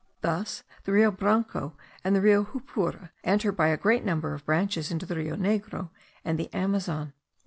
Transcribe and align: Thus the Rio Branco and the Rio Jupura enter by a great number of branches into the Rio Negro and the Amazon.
Thus 0.21 0.63
the 0.83 0.91
Rio 0.93 1.11
Branco 1.11 1.77
and 2.03 2.15
the 2.15 2.21
Rio 2.21 2.43
Jupura 2.45 3.11
enter 3.23 3.51
by 3.51 3.67
a 3.67 3.77
great 3.77 4.03
number 4.03 4.33
of 4.33 4.43
branches 4.47 4.89
into 4.89 5.05
the 5.05 5.15
Rio 5.15 5.35
Negro 5.35 5.91
and 6.25 6.39
the 6.39 6.51
Amazon. 6.55 7.13